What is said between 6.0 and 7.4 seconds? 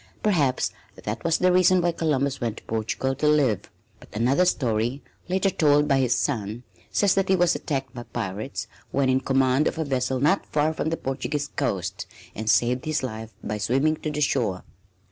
son, says that he